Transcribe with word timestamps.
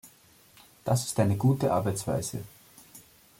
Das 0.83 1.05
ist 1.05 1.19
eine 1.19 1.37
gute 1.37 1.71
Arbeitsweise. 1.71 2.39